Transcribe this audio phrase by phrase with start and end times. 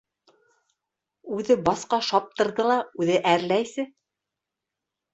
[1.35, 3.89] Үҙе басҡа шаптырҙы ла, үҙе әрләйсе...